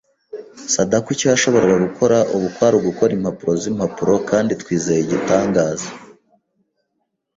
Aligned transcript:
Sadako 0.73 1.07
icyo 1.15 1.27
yashoboraga 1.33 1.75
gukora 1.87 2.17
ubu 2.35 2.47
kwari 2.55 2.75
ugukora 2.77 3.11
impapuro 3.15 3.51
zimpapuro 3.63 4.13
kandi 4.29 4.51
twizeye 4.61 4.99
igitangaza. 5.01 5.89